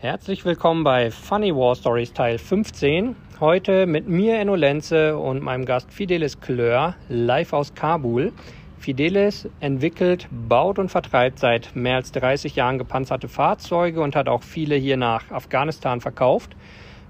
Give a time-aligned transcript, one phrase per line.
[0.00, 3.16] Herzlich willkommen bei Funny War Stories Teil 15.
[3.40, 8.32] Heute mit mir, Enno Lenze, und meinem Gast Fidelis Klör, live aus Kabul.
[8.78, 14.44] Fidelis entwickelt, baut und vertreibt seit mehr als 30 Jahren gepanzerte Fahrzeuge und hat auch
[14.44, 16.54] viele hier nach Afghanistan verkauft.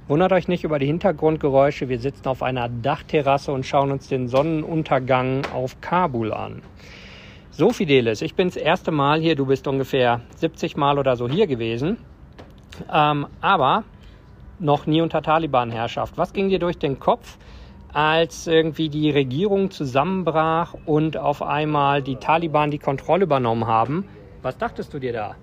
[0.07, 1.91] Wundert euch nicht über die Hintergrundgeräusche.
[1.91, 6.62] Wir sitzen auf einer Dachterrasse und schauen uns den Sonnenuntergang auf Kabul an.
[7.50, 9.36] So, Fidelis, ich bin das erste Mal hier.
[9.36, 11.98] Du bist ungefähr 70 Mal oder so hier gewesen.
[12.92, 13.84] Ähm, aber
[14.59, 16.16] noch nie unter Taliban-Herrschaft.
[16.16, 17.38] Was ging dir durch den Kopf,
[17.92, 24.05] als irgendwie die Regierung zusammenbrach und auf einmal die Taliban die Kontrolle übernommen haben?
[24.42, 25.36] Was dachtest du dir da?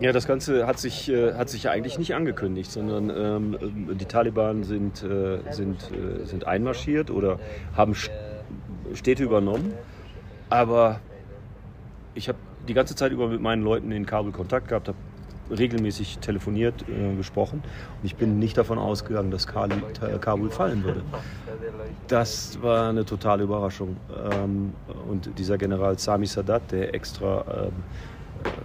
[0.00, 4.62] Ja, das Ganze hat sich, äh, hat sich eigentlich nicht angekündigt, sondern ähm, die Taliban
[4.62, 7.40] sind, äh, sind, äh, sind einmarschiert oder
[7.76, 7.96] haben
[8.94, 9.72] Städte übernommen.
[10.50, 11.00] Aber
[12.14, 14.98] ich habe die ganze Zeit über mit meinen Leuten in Kabul Kontakt gehabt, habe
[15.50, 17.62] regelmäßig telefoniert, äh, gesprochen.
[17.62, 21.02] Und ich bin nicht davon ausgegangen, dass Kabul fallen würde.
[22.06, 23.96] Das war eine totale Überraschung.
[24.32, 24.72] Ähm,
[25.08, 27.72] und dieser General Sami Sadat, der extra ähm,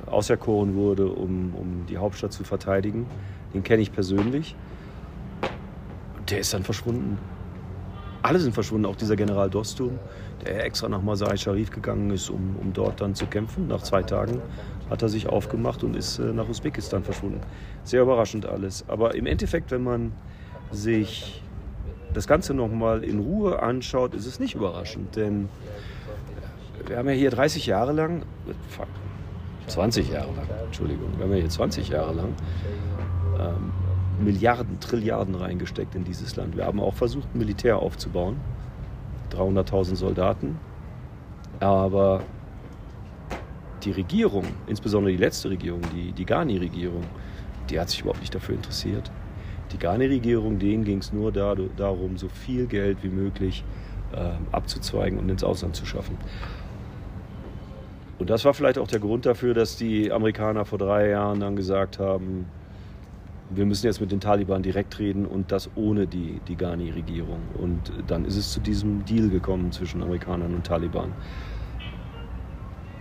[0.06, 3.08] auserkoren wurde, um, um die Hauptstadt zu verteidigen,
[3.54, 4.56] den kenne ich persönlich.
[6.30, 7.17] Der ist dann verschwunden.
[8.22, 10.00] Alle sind verschwunden, auch dieser General Dostum,
[10.45, 13.67] der extra nach Masai Sharif gegangen ist, um, um dort dann zu kämpfen.
[13.67, 14.42] Nach zwei Tagen
[14.89, 17.42] hat er sich aufgemacht und ist äh, nach Usbekistan verschwunden.
[17.84, 18.86] Sehr überraschend alles.
[18.88, 20.12] Aber im Endeffekt, wenn man
[20.72, 21.42] sich
[22.14, 25.16] das Ganze nochmal in Ruhe anschaut, ist es nicht überraschend.
[25.16, 25.50] Denn
[26.88, 28.23] wir haben ja hier 30 Jahre lang,
[29.67, 32.34] 20 Jahre lang, Entschuldigung, wir haben ja hier 20 Jahre lang
[33.39, 33.72] ähm,
[34.23, 36.56] Milliarden, Trilliarden reingesteckt in dieses Land.
[36.56, 38.38] Wir haben auch versucht, ein Militär aufzubauen.
[39.31, 40.59] 300.000 Soldaten.
[41.59, 42.22] Aber
[43.86, 47.03] die Regierung, insbesondere die letzte Regierung, die, die Ghani-Regierung,
[47.70, 49.12] die hat sich überhaupt nicht dafür interessiert.
[49.72, 53.64] Die Ghani-Regierung, denen ging es nur da, darum, so viel Geld wie möglich
[54.14, 56.17] äh, abzuzweigen und ins Ausland zu schaffen.
[58.20, 61.55] Und das war vielleicht auch der Grund dafür, dass die Amerikaner vor drei Jahren dann
[61.55, 62.45] gesagt haben,
[63.50, 67.39] wir müssen jetzt mit den Taliban direkt reden und das ohne die, die Ghani-Regierung.
[67.58, 71.11] Und dann ist es zu diesem Deal gekommen zwischen Amerikanern und Taliban.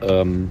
[0.02, 0.50] Ähm,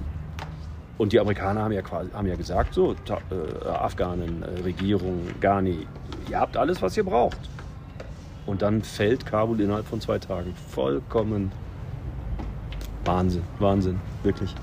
[1.02, 5.84] und die Amerikaner haben ja, quasi, haben ja gesagt, so, äh, Afghanen, äh, Regierung, Ghani,
[6.30, 7.38] ihr habt alles, was ihr braucht.
[8.46, 10.54] Und dann fällt Kabul innerhalb von zwei Tagen.
[10.70, 11.50] Vollkommen
[13.04, 14.54] Wahnsinn, Wahnsinn, wirklich.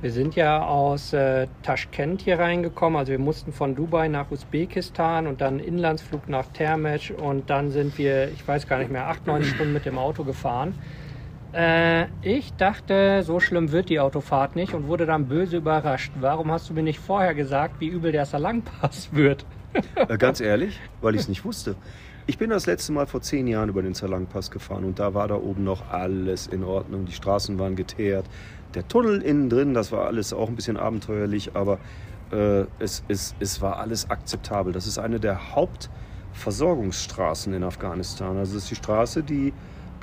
[0.00, 2.98] Wir sind ja aus äh, Taschkent hier reingekommen.
[2.98, 7.96] Also wir mussten von Dubai nach Usbekistan und dann Inlandsflug nach Termesch und dann sind
[7.96, 10.74] wir, ich weiß gar nicht mehr, acht, neun Stunden mit dem Auto gefahren.
[11.52, 16.12] Äh, ich dachte, so schlimm wird die Autofahrt nicht und wurde dann böse überrascht.
[16.20, 19.46] Warum hast du mir nicht vorher gesagt, wie übel der Salangpass wird?
[19.94, 21.76] Äh, ganz ehrlich, weil ich es nicht wusste.
[22.28, 25.28] Ich bin das letzte Mal vor zehn Jahren über den Zerlangpass gefahren und da war
[25.28, 27.04] da oben noch alles in Ordnung.
[27.04, 28.26] Die Straßen waren geteert,
[28.74, 31.78] der Tunnel innen drin, das war alles auch ein bisschen abenteuerlich, aber
[32.32, 34.72] äh, es, es, es war alles akzeptabel.
[34.72, 38.36] Das ist eine der Hauptversorgungsstraßen in Afghanistan.
[38.36, 39.52] Also es ist die Straße, die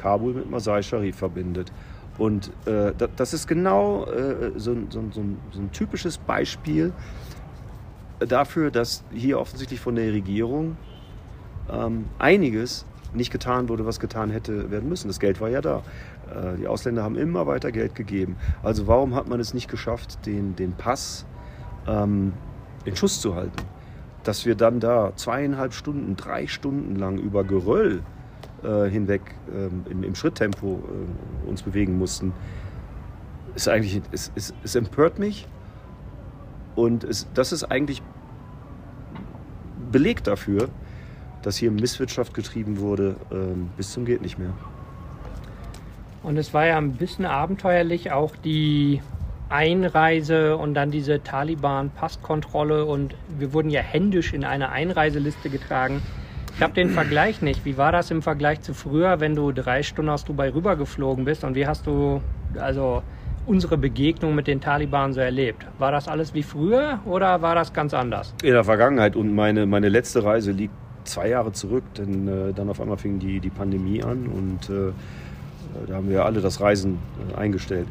[0.03, 1.71] Kabul mit Masai Sharif verbindet.
[2.17, 6.91] Und äh, das ist genau äh, so, so, so, so, ein typisches Beispiel
[8.19, 10.77] dafür, dass hier offensichtlich von der Regierung
[11.71, 15.07] ähm, einiges nicht getan wurde, was getan hätte werden müssen.
[15.07, 15.77] Das Geld war ja da.
[16.29, 18.35] Äh, die Ausländer haben immer weiter Geld gegeben.
[18.61, 21.25] Also warum hat man es nicht geschafft, den, den Pass
[21.87, 22.33] ähm,
[22.85, 23.63] in Schuss zu halten?
[24.23, 28.03] Dass wir dann da zweieinhalb Stunden, drei Stunden lang über Geröll
[28.63, 29.21] äh, hinweg
[29.53, 32.33] ähm, im, im, Schritttempo äh, uns bewegen mussten,
[33.55, 35.47] ist eigentlich, es, es, es empört mich
[36.75, 38.01] und es, das ist eigentlich
[39.91, 40.69] Beleg dafür,
[41.43, 44.53] dass hier Misswirtschaft getrieben wurde ähm, bis zum geht nicht mehr.
[46.23, 49.01] Und es war ja ein bisschen abenteuerlich, auch die
[49.49, 56.01] Einreise und dann diese Taliban-Passkontrolle und wir wurden ja händisch in eine Einreiseliste getragen.
[56.55, 57.65] Ich habe den Vergleich nicht.
[57.65, 61.43] Wie war das im Vergleich zu früher, wenn du drei Stunden aus Dubai rübergeflogen bist
[61.43, 62.21] und wie hast du
[62.59, 63.01] also
[63.45, 65.65] unsere Begegnung mit den Taliban so erlebt?
[65.79, 68.35] War das alles wie früher oder war das ganz anders?
[68.43, 70.73] In der Vergangenheit und meine, meine letzte Reise liegt
[71.05, 74.93] zwei Jahre zurück, denn äh, dann auf einmal fing die, die Pandemie an und äh,
[75.87, 76.99] da haben wir alle das Reisen
[77.31, 77.87] äh, eingestellt.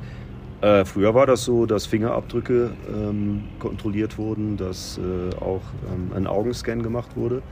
[0.61, 5.62] Äh, früher war das so, dass Fingerabdrücke ähm, kontrolliert wurden, dass äh, auch
[5.93, 7.43] ähm, ein Augenscan gemacht wurde.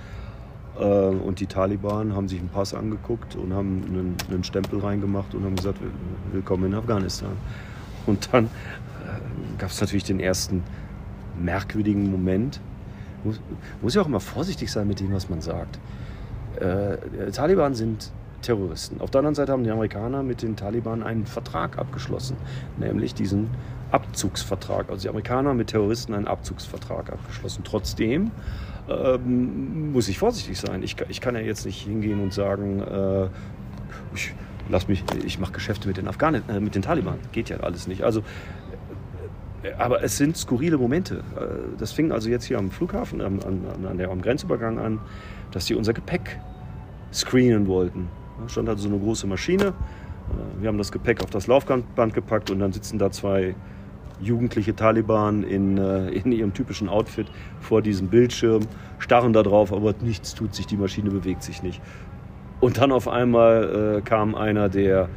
[0.78, 5.34] Äh, und die Taliban haben sich einen Pass angeguckt und haben einen, einen Stempel reingemacht
[5.34, 5.78] und haben gesagt,
[6.32, 7.32] willkommen in Afghanistan.
[8.06, 8.48] Und dann äh,
[9.58, 10.62] gab es natürlich den ersten
[11.38, 12.60] merkwürdigen Moment,
[13.24, 13.40] muss,
[13.82, 15.78] muss ja auch immer vorsichtig sein mit dem, was man sagt.
[16.58, 18.12] Äh, Taliban sind
[18.42, 19.00] Terroristen.
[19.00, 22.36] Auf der anderen Seite haben die Amerikaner mit den Taliban einen Vertrag abgeschlossen,
[22.78, 23.50] nämlich diesen
[23.90, 24.88] Abzugsvertrag.
[24.88, 27.62] Also die Amerikaner haben mit Terroristen einen Abzugsvertrag abgeschlossen.
[27.64, 28.30] Trotzdem
[28.90, 30.82] ähm, muss ich vorsichtig sein.
[30.82, 33.28] Ich, ich, kann ja jetzt nicht hingehen und sagen, äh,
[34.14, 34.34] ich,
[34.68, 37.18] lass mich, ich mache Geschäfte mit den Afghanen, äh, mit den Taliban.
[37.32, 38.02] Geht ja alles nicht.
[38.02, 38.22] Also
[39.62, 41.22] äh, aber es sind skurrile Momente.
[41.36, 45.00] Äh, das fing also jetzt hier am Flughafen, an, an, an der, am Grenzübergang an,
[45.52, 46.40] dass sie unser Gepäck
[47.12, 48.08] screenen wollten.
[48.40, 49.66] Da stand also so eine große Maschine.
[49.66, 53.54] Äh, wir haben das Gepäck auf das Laufband gepackt und dann sitzen da zwei
[54.20, 57.26] jugendliche Taliban in, in ihrem typischen Outfit
[57.60, 58.62] vor diesem Bildschirm,
[58.98, 61.80] starren da drauf, aber nichts tut sich, die Maschine bewegt sich nicht.
[62.60, 65.08] Und dann auf einmal äh, kam einer der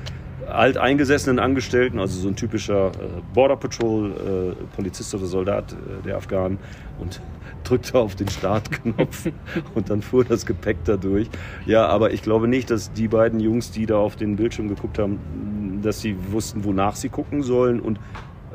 [0.47, 2.91] alteingesessenen Angestellten, also so ein typischer äh,
[3.33, 6.57] Border Patrol äh, Polizist oder Soldat äh, der Afghanen
[6.99, 7.21] und
[7.63, 9.29] drückte auf den Startknopf
[9.75, 11.29] und dann fuhr das Gepäck da durch.
[11.65, 14.99] Ja, aber ich glaube nicht, dass die beiden Jungs, die da auf den Bildschirm geguckt
[14.99, 17.99] haben, dass sie wussten, wonach sie gucken sollen und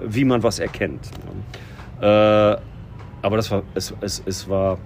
[0.04, 1.10] wie man was erkennt.
[2.00, 4.78] Äh, aber das war, es, es, es war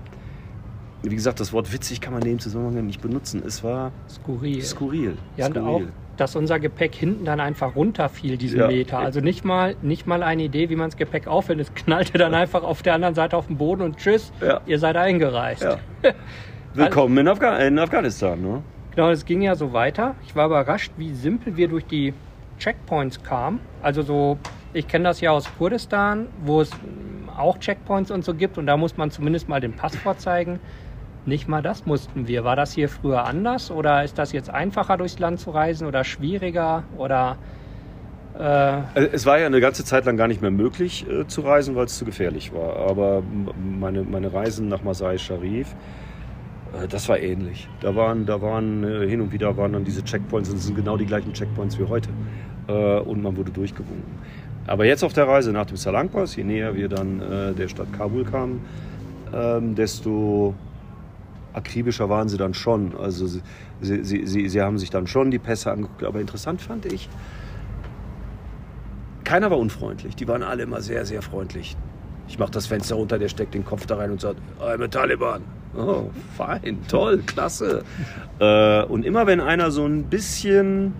[1.05, 3.43] wie gesagt, das Wort witzig kann man in dem Zusammenhang nicht benutzen.
[3.45, 4.63] Es war skurril.
[4.63, 5.17] Skurril.
[5.37, 5.63] Ja, skurril.
[5.63, 5.83] und auch,
[6.17, 8.69] dass unser Gepäck hinten dann einfach runterfiel, diesen Ja.
[8.69, 9.01] Meter.
[9.01, 11.59] Also nicht mal, nicht mal eine Idee, wie man das Gepäck aufhält.
[11.59, 14.61] Es knallte dann einfach auf der anderen Seite auf den Boden und tschüss, Ja.
[14.67, 15.63] ihr seid eingereist.
[15.65, 15.79] Ja.
[16.75, 18.41] Willkommen in, Afga in Afghanistan.
[18.41, 18.63] Ne?
[18.95, 20.15] Genau, es ging ja so weiter.
[20.25, 22.15] Ich war überrascht, wie simpel wir durch die
[22.61, 23.59] Checkpoints kamen.
[23.83, 24.39] Also so,
[24.73, 28.67] ich kenne das ja aus Kurdistan, wo es mm, auch Checkpoints und so gibt und
[28.67, 30.61] da muss man zumindest mal den Pass vorzeigen.
[31.25, 32.45] Nicht mal das mussten wir.
[32.45, 36.03] War das hier früher anders oder ist das jetzt einfacher durchs Land zu reisen oder
[36.03, 37.37] schwieriger oder
[38.35, 41.43] äh, Also Es war ja eine ganze Zeit lang gar nicht mehr möglich äh, zu
[41.43, 42.77] reisen, weil es zu gefährlich war.
[42.77, 43.23] Aber
[43.63, 45.77] meine, meine Reisen nach Masai Sharif,
[46.73, 47.69] äh, das war ähnlich.
[47.81, 50.75] Da waren, da waren äh, hin und wieder waren dann diese Checkpoints, und das sind
[50.75, 52.09] genau die gleichen Checkpoints wie heute.
[52.69, 54.19] Äh, und man wurde durchgewunken.
[54.67, 57.93] Aber jetzt auf der Reise nach dem Salangpass, je näher wir dann äh, der Stadt
[57.93, 58.65] Kabul kamen,
[59.35, 60.55] ähm, desto
[61.53, 62.97] akribischer waren sie dann schon.
[62.97, 63.43] Also sie,
[63.81, 66.05] sie, sie, sie, haben sich dann schon die Pässe angeguckt.
[66.05, 67.09] Aber interessant fand ich,
[69.25, 70.17] keiner war unfreundlich.
[70.17, 71.77] Die waren alle immer sehr, sehr freundlich.
[72.29, 74.89] Ich mache das Fenster runter, der steckt den Kopf da rein und sagt, I'm a
[74.89, 75.43] Taliban.
[75.77, 77.83] Oh, fein, toll, klasse.
[78.39, 80.95] äh, und immer wenn einer so ein bisschen,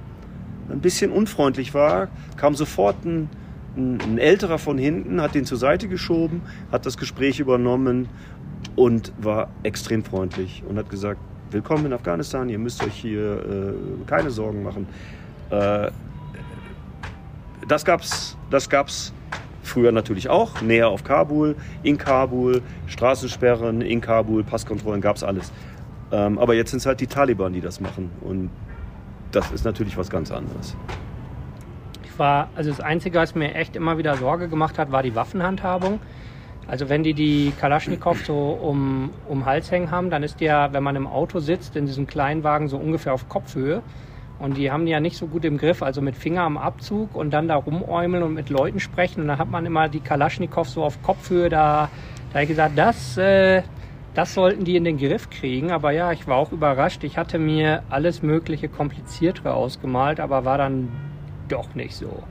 [0.71, 3.29] ein bisschen unfreundlich war, kam sofort ein,
[3.77, 8.09] ein, älterer von hinten, hat den zur Seite geschoben, hat das Gespräch übernommen
[8.77, 11.21] und war extrem freundlich und hat gesagt,
[11.51, 14.87] willkommen in Afghanistan, ihr müsst euch hier äh, keine Sorgen machen.
[15.51, 15.91] Äh,
[17.69, 19.13] das gab's, das gab's
[19.63, 25.53] früher natürlich auch, näher auf Kabul, in Kabul, Straßensperren in Kabul, Passkontrollen, gab's alles.
[26.11, 28.51] Ähm, aber jetzt sind es halt die Taliban, die das machen und
[29.31, 30.77] das ist natürlich was ganz anderes.
[32.19, 36.01] War, also das Einzige, was mir echt immer wieder Sorge gemacht hat, war die Waffenhandhabung.
[36.69, 40.73] Also wenn die die Kalaschnikow so um, um Hals hängen haben, dann ist die ja,
[40.73, 43.83] wenn man im Auto sitzt, in diesem kleinen Wagen so ungefähr auf Kopfhöhe.
[44.39, 47.15] Und die haben die ja nicht so gut im Griff, also mit Finger am Abzug
[47.15, 49.21] und dann da rumäumeln und mit Leuten sprechen.
[49.21, 51.91] Und dann hat man immer die Kalaschnikow so auf Kopfhöhe da.
[52.31, 53.63] Da habe ich gesagt, das, äh,
[54.15, 55.71] das sollten die in den Griff kriegen.
[55.71, 57.05] Aber ja, ich war auch überrascht.
[57.05, 60.89] Ich hatte mir alles mögliche kompliziertere ausgemalt, aber war dann
[61.53, 62.23] doch nicht so.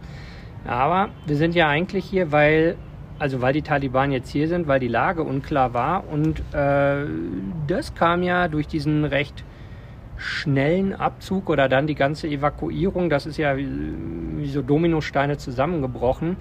[0.65, 2.75] Aber wir sind ja eigentlich hier, weil,
[3.19, 6.07] also weil die Taliban jetzt hier sind, weil die Lage unklar war.
[6.09, 7.05] Und äh,
[7.67, 9.43] das kam ja durch diesen recht
[10.17, 13.09] schnellen Abzug oder dann die ganze Evakuierung.
[13.09, 13.67] Das ist ja wie,
[14.37, 16.37] wie so Dominosteine zusammengebrochen.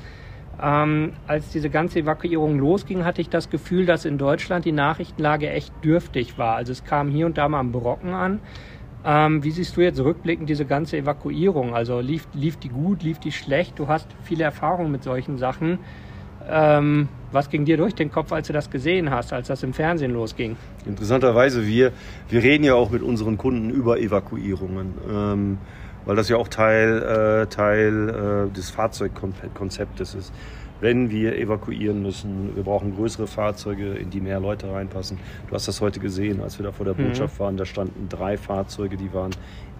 [0.63, 5.49] Ähm, als diese ganze Evakuierung losging, hatte ich das Gefühl, dass in Deutschland die Nachrichtenlage
[5.49, 6.57] echt dürftig war.
[6.57, 8.41] Also es kam hier und da mal ein Brocken an.
[9.05, 11.75] Ähm, wie siehst du jetzt rückblickend diese ganze Evakuierung?
[11.75, 13.79] Also lief, lief die gut, lief die schlecht?
[13.79, 15.79] Du hast viele Erfahrungen mit solchen Sachen.
[16.49, 19.73] Ähm, was ging dir durch den Kopf, als du das gesehen hast, als das im
[19.73, 20.57] Fernsehen losging?
[20.85, 21.93] Interessanterweise, wir,
[22.29, 25.59] wir reden ja auch mit unseren Kunden über Evakuierungen, ähm,
[26.05, 30.33] weil das ja auch Teil, äh, Teil äh, des Fahrzeugkonzeptes ist.
[30.81, 35.19] Wenn wir evakuieren müssen, wir brauchen größere Fahrzeuge, in die mehr Leute reinpassen.
[35.49, 37.09] Du hast das heute gesehen, als wir da vor der Mhm.
[37.09, 39.33] Botschaft waren, da standen drei Fahrzeuge, die waren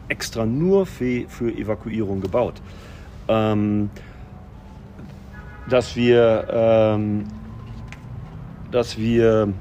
[0.09, 2.61] extra nur für, für Evakuierung gebaut.
[3.29, 3.91] Ähm,
[5.69, 7.25] dass wir, ähm,
[8.71, 9.53] dass wir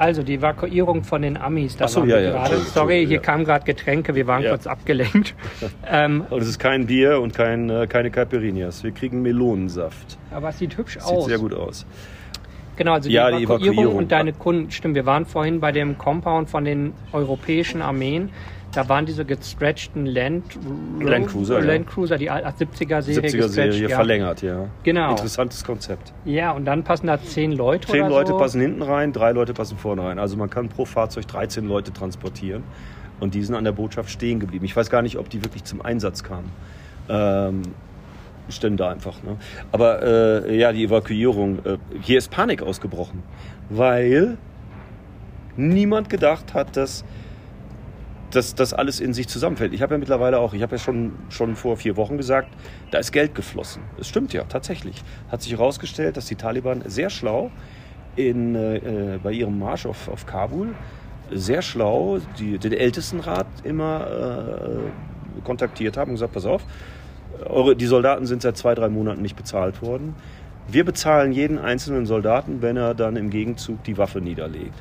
[0.00, 1.76] Also die Evakuierung von den Amis.
[1.76, 2.56] Da Ach so, waren ja, wir ja, gerade.
[2.56, 3.20] Sorry, hier ja.
[3.20, 4.48] kamen gerade Getränke, wir waren Ja.
[4.48, 5.34] kurz abgelenkt.
[5.86, 8.82] ähm, Und es ist kein Bier und kein, äh, keine Caipirinhas.
[8.82, 10.16] Wir kriegen Melonensaft.
[10.30, 11.26] aber es sieht hübsch Sieht aus.
[11.26, 11.84] sehr gut aus.
[12.76, 13.96] Genau, also Ja, die die Evakuierung, Evakuierung.
[13.98, 14.70] und deine Kunden.
[14.70, 18.30] Stimmt, wir waren vorhin bei dem Compound von den europäischen Armeen.
[18.72, 20.44] Da waren diese gestretchten Land,
[21.00, 21.60] Land Cruiser.
[21.60, 23.96] Land Cruiser die 70er-Serie 70er-Serie ja.
[23.96, 24.68] verlängert, ja.
[24.84, 25.10] Genau.
[25.10, 26.12] Interessantes Konzept.
[26.24, 28.38] Ja, und dann passen da zehn Leute Zehn oder Leute so.
[28.38, 30.20] passen hinten rein, drei Leute passen vorne rein.
[30.20, 32.62] Also man kann pro Fahrzeug 13 Leute transportieren.
[33.18, 34.64] Und die sind an der Botschaft stehen geblieben.
[34.64, 36.50] Ich weiß gar nicht, ob die wirklich zum Einsatz kamen.
[37.08, 37.62] Ähm,
[38.48, 39.22] stehen da einfach.
[39.22, 39.36] Ne?
[39.72, 40.02] Aber
[40.46, 41.58] äh, ja, die Evakuierung.
[41.64, 43.22] Äh, hier ist Panik ausgebrochen.
[43.68, 44.38] Weil
[45.56, 47.04] niemand gedacht hat, dass
[48.30, 49.72] dass das alles in sich zusammenfällt.
[49.72, 52.48] Ich habe ja mittlerweile auch, ich habe ja schon, schon vor vier Wochen gesagt,
[52.90, 53.82] da ist Geld geflossen.
[53.98, 55.02] Es stimmt ja, tatsächlich.
[55.30, 57.50] Hat sich herausgestellt, dass die Taliban sehr schlau
[58.16, 60.74] in, äh, bei ihrem Marsch auf, auf Kabul,
[61.32, 66.62] sehr schlau die, den Ältestenrat immer äh, kontaktiert haben und gesagt, pass auf,
[67.46, 70.14] eure, die Soldaten sind seit zwei, drei Monaten nicht bezahlt worden.
[70.68, 74.74] Wir bezahlen jeden einzelnen Soldaten, wenn er dann im Gegenzug die Waffe niederlegt.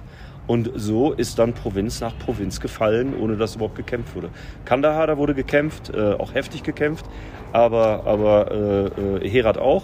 [0.49, 4.31] Und so ist dann Provinz nach Provinz gefallen, ohne dass überhaupt gekämpft wurde.
[4.65, 7.05] Kandahar, da wurde gekämpft, äh, auch heftig gekämpft,
[7.53, 9.83] aber, aber äh, äh, Herat auch.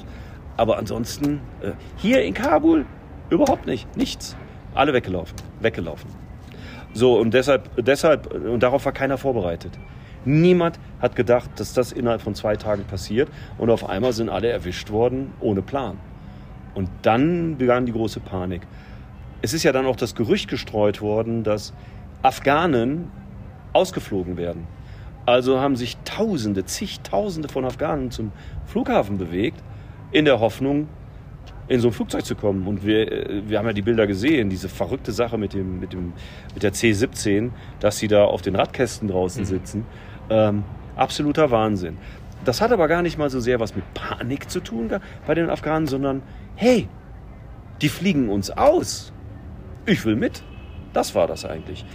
[0.58, 2.88] Aber ansonsten, äh, hier in Kabul,
[3.30, 4.36] überhaupt nicht, nichts.
[4.74, 6.10] Alle weggelaufen, weggelaufen.
[6.94, 9.78] So, und deshalb, deshalb, und darauf war keiner vorbereitet.
[10.26, 13.30] Niemand hat gedacht, dass das innerhalb von zwei Tagen passiert
[13.60, 16.00] und auf einmal sind alle erwischt worden ohne Plan.
[16.74, 18.64] Und dann begann die große Panik.
[19.42, 21.74] Es ist ja dann auch das Gerücht gestreut worden, dass
[22.22, 23.12] Afghanen
[23.74, 24.68] ausgeflogen werden.
[25.26, 28.32] Also haben sich Tausende, zigtausende von Afghanen zum
[28.66, 29.62] Flughafen bewegt,
[30.12, 30.88] in der Hoffnung,
[31.68, 32.68] in so ein Flugzeug zu kommen.
[32.68, 35.94] Und wir, äh, wir haben ja die Bilder gesehen, diese verrückte Sache mit, dem, mit,
[35.94, 36.14] dem,
[36.54, 39.86] mit der C-17, dass sie da auf den Radkästen draußen sitzen.
[40.30, 40.64] Ähm,
[40.96, 41.98] absoluter Wahnsinn.
[42.46, 44.92] Das hat aber gar nicht mal so sehr was mit Panik zu tun
[45.26, 46.22] bei den Afghanen, sondern
[46.56, 46.88] hey,
[47.82, 49.12] die fliegen uns aus.
[49.86, 50.44] Ich will mit.
[50.94, 51.86] Das war das eigentlich.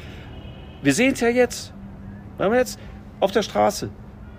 [0.82, 1.72] Wir sehen es ja jetzt.
[2.38, 2.78] Wir jetzt
[3.20, 3.90] auf der Straße.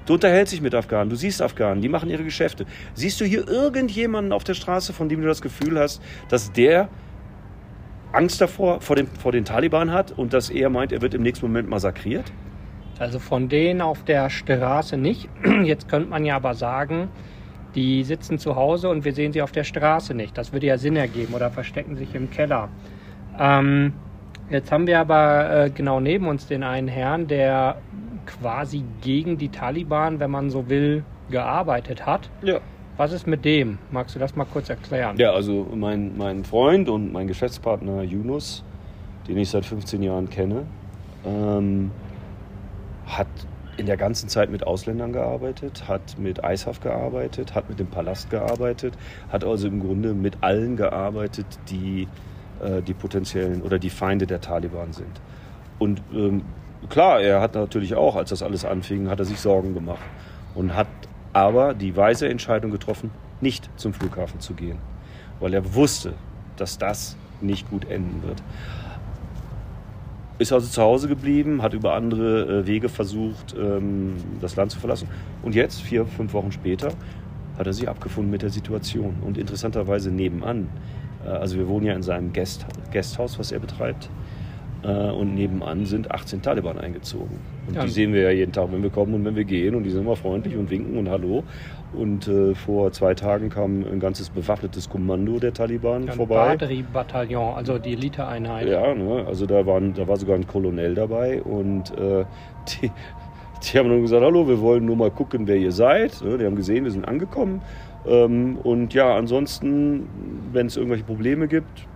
[0.06, 2.66] Du unterhältst dich mit Afghanen, du siehst Afghanen, die machen ihre Geschäfte.
[2.96, 6.90] Siehst du hier irgendjemanden auf der Straße, von dem du das Gefühl hast, dass der
[8.12, 11.22] Angst davor, vor, dem, vor den Taliban hat und dass er meint, er wird im
[11.22, 12.32] nächsten Moment massakriert?
[12.98, 15.30] Also von denen auf der Straße nicht.
[15.64, 17.10] Jetzt könnte man ja aber sagen,
[17.76, 20.38] die sitzen zu Hause und wir sehen sie auf der Straße nicht.
[20.38, 22.70] Das würde ja Sinn ergeben oder verstecken sich im Keller.
[23.40, 23.94] Ähm,
[24.50, 27.78] jetzt haben wir aber äh, genau neben uns den einen Herrn, der
[28.26, 32.30] quasi gegen die Taliban, wenn man so will, gearbeitet hat.
[32.42, 32.60] Ja.
[32.98, 33.80] Was ist mit dem?
[33.90, 35.18] Magst du das mal kurz erklären?
[35.18, 38.64] Ja, also mein, mein Freund und mein Geschäftspartner Yunus,
[39.28, 40.66] den ich seit 15 Jahren kenne,
[41.26, 41.92] ähm,
[43.08, 43.28] hat
[43.78, 48.30] in der ganzen Zeit mit Ausländern gearbeitet, hat mit Eishaft gearbeitet, hat mit dem Palast
[48.30, 48.94] gearbeitet,
[49.30, 52.08] hat also im Grunde mit allen gearbeitet, die
[52.62, 55.22] äh, die potenziellen oder die Feinde der Taliban sind.
[55.80, 56.44] Und ähm,
[56.90, 60.04] klar, er hat natürlich auch, als das alles anfing, hat er sich Sorgen gemacht
[60.56, 60.88] und hat
[61.34, 64.78] aber die weise Entscheidung getroffen, nicht zum Flughafen zu gehen,
[65.40, 66.14] weil er wusste,
[66.58, 68.44] dass das nicht gut enden wird.
[70.38, 74.80] Ist also zu Hause geblieben, hat über andere äh, Wege versucht, ähm, das Land zu
[74.80, 75.08] verlassen.
[75.44, 76.90] Und jetzt, vier, fünf Wochen später,
[77.58, 79.18] hat er sich abgefunden mit der Situation.
[79.24, 80.68] Und interessanterweise nebenan,
[81.30, 84.10] also wir wohnen ja in seinem Guest, Guesthaus, was er betreibt,
[84.84, 87.40] äh, und nebenan sind 18 Taliban eingezogen.
[87.68, 87.84] Und Ja.
[87.84, 89.76] die sehen wir ja jeden Tag, wenn wir kommen und wenn wir gehen.
[89.76, 91.44] Und die sind immer freundlich und winken und Hallo.
[91.94, 96.48] Und äh, vor zwei Tagen kam ein ganzes bewaffnetes Kommando der Taliban Ein vorbei.
[96.48, 98.68] Batterie-Bataillon, also die Eliteeinheit.
[98.68, 102.24] Ja, ne, also da, waren, da war sogar ein Kolonel dabei und äh,
[102.82, 102.90] die,
[103.64, 106.24] die haben dann gesagt, hallo, wir wollen nur mal gucken, wer ihr seid.
[106.24, 107.62] Ne, die haben gesehen, wir sind angekommen.
[108.06, 110.08] Ähm, und ja, ansonsten,
[110.52, 111.88] wenn es irgendwelche Probleme gibt,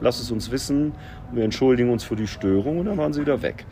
[0.00, 0.92] lasst es uns wissen.
[1.32, 3.64] Wir entschuldigen uns für die Störung und dann waren sie wieder weg.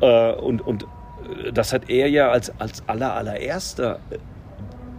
[0.00, 3.98] Äh, und, und äh, das hat er ja als, als aller, allererster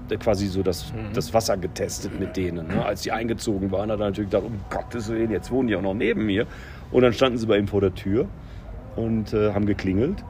[0.10, 2.68] äh, quasi so das, das Wasser getestet mit denen.
[2.68, 2.86] Ne?
[2.86, 5.82] Als die eingezogen waren, hat er natürlich gedacht, um Gottes Willen, jetzt wohnen die auch
[5.82, 6.48] noch neben mir.
[6.92, 8.28] Und dann standen sie bei ihm vor der Tür
[8.96, 10.24] und äh, haben geklingelt.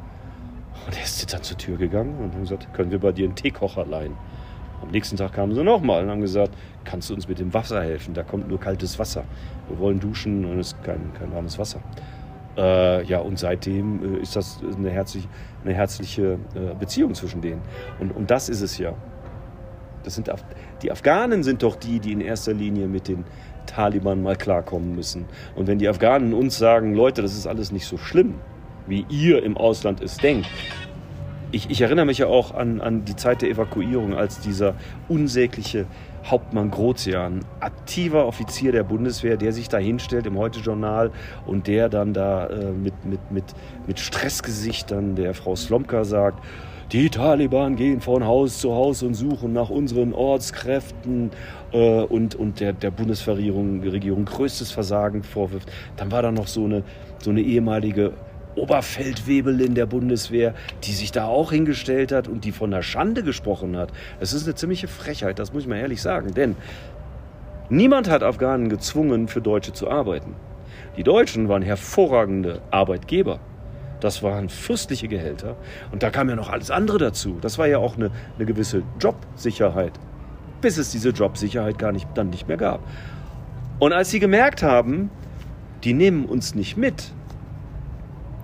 [0.86, 3.36] Und er ist dann zur Tür gegangen und haben gesagt, können wir bei dir einen
[3.36, 4.14] Teekocher leihen?
[4.82, 6.54] Am nächsten Tag kamen sie nochmal und haben gesagt,
[6.84, 8.14] kannst du uns mit dem Wasser helfen?
[8.14, 9.24] Da kommt nur kaltes Wasser.
[9.68, 11.80] Wir wollen duschen und es ist kein, kein warmes Wasser.
[12.58, 15.28] Äh, ja, und seitdem äh, ist das eine herzliche,
[15.64, 17.62] eine herzliche äh, Beziehung zwischen denen.
[18.00, 18.94] Und, und das ist es ja.
[20.04, 20.44] Das sind Af
[20.82, 23.26] die Afghanen sind doch die, die in erster Linie mit den
[23.66, 25.26] Taliban mal klarkommen müssen.
[25.56, 28.36] Und wenn die Afghanen uns sagen, Leute, das ist alles nicht so schlimm,
[28.88, 30.48] wie ihr im Ausland es denkt.
[31.52, 34.74] Ich, ich erinnere mich ja auch an, an die Zeit der Evakuierung, als dieser
[35.08, 35.86] unsägliche
[36.26, 41.12] Hauptmann Grozian, aktiver Offizier der Bundeswehr, der sich da hinstellt im Heute-Journal
[41.46, 43.46] und der dann da äh, mit, mit, mit,
[43.88, 46.44] mit Stressgesichtern der Frau Slomka sagt,
[46.92, 51.32] die Taliban gehen von Haus zu Haus und suchen nach unseren Ortskräften
[51.72, 55.72] äh, und, und der, der Bundesregierung Regierung größtes Versagen vorwirft.
[55.96, 56.84] Dann war da noch so eine,
[57.22, 58.14] so eine ehemalige
[58.58, 63.78] Oberfeldwebelin der Bundeswehr, die sich da auch hingestellt hat und die von der Schande gesprochen
[63.78, 63.92] hat.
[64.20, 66.34] Das ist eine ziemliche Frechheit, das muss ich mal ehrlich sagen.
[66.34, 66.56] Denn
[67.70, 70.36] niemand hat Afghanen gezwungen, für Deutsche zu arbeiten.
[70.98, 73.40] Die Deutschen waren hervorragende Arbeitgeber.
[74.00, 75.56] Das waren fürstliche Gehälter.
[75.92, 77.38] Und da kam ja noch alles andere dazu.
[77.42, 79.94] Das war ja auch eine, eine gewisse Jobsicherheit.
[80.62, 82.82] Bis es diese Jobsicherheit gar nicht, dann nicht mehr gab.
[83.80, 85.10] Und als sie gemerkt haben,
[85.84, 87.12] die nehmen uns nicht mit,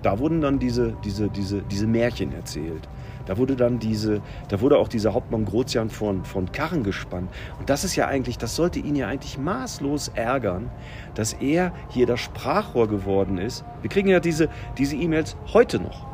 [0.04, 2.88] da wurden dann diese, diese, diese, diese Märchen erzählt.
[3.26, 7.30] Da wurde dann diese, da wurde auch dieser Hauptmann Grozian von, von Karren gespannt.
[7.58, 10.70] Und das ist ja eigentlich, das sollte ihn ja eigentlich maßlos ärgern,
[11.16, 13.64] dass er hier das Sprachrohr geworden ist.
[13.82, 16.06] Wir kriegen ja diese diese E-Mails heute noch.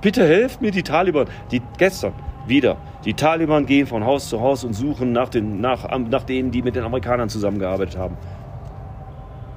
[0.00, 1.26] Bitte helft mir die Taliban.
[1.50, 2.12] Die gestern
[2.46, 2.76] wieder.
[3.04, 6.62] Die Taliban gehen von Haus zu Haus und suchen nach, den, nach, nach denen, die
[6.62, 8.16] mit den Amerikanern zusammengearbeitet haben.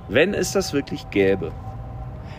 [0.09, 1.51] Wenn es das wirklich gäbe,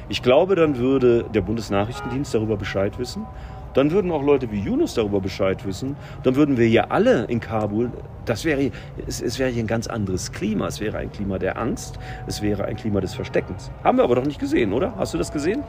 [0.08, 3.26] ich glaube, dann würde der Bundesnachrichtendienst darüber Bescheid wissen.
[3.74, 5.96] Dann würden auch Leute wie Yunus darüber Bescheid wissen.
[6.22, 7.90] Dann würden wir ja alle in Kabul,
[8.24, 8.70] das wäre,
[9.06, 10.66] es, es wäre hier ein ganz anderes Klima.
[10.66, 11.98] Es wäre ein Klima der Angst.
[12.26, 13.70] Es wäre ein Klima des Versteckens.
[13.84, 14.94] Haben wir aber doch nicht gesehen, oder?
[14.96, 15.62] Hast du das gesehen?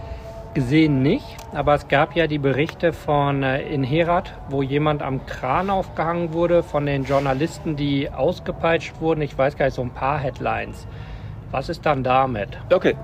[0.55, 5.23] Gesehen nicht, aber es gab ja die Berichte von äh, in Herat, wo jemand am
[5.27, 9.21] Kran aufgehangen wurde, von den Journalisten, die ausgepeitscht wurden.
[9.21, 10.87] Ich weiß gar nicht, so ein paar Headlines.
[11.51, 12.57] Was ist dann damit?
[12.73, 12.95] Okay,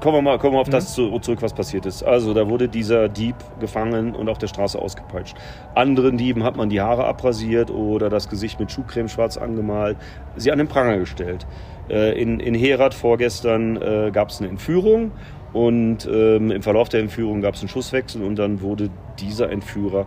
[0.00, 1.20] kommen wir mal, kommen wir auf das mhm.
[1.22, 2.02] zurück, was passiert ist.
[2.02, 5.36] Also, da wurde dieser Dieb gefangen und auf der Straße ausgepeitscht.
[5.74, 9.96] Anderen Dieben hat man die Haare abrasiert oder das Gesicht mit Schuhcreme schwarz angemalt,
[10.36, 11.46] sie an den Pranger gestellt.
[11.88, 15.12] Äh, in, in Herat vorgestern äh, gab es eine Entführung
[15.52, 20.06] und ähm, im Verlauf der Entführung gab es einen Schusswechsel und dann wurde dieser Entführer